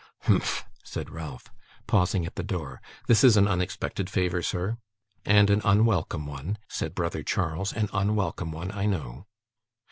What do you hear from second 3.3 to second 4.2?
an unexpected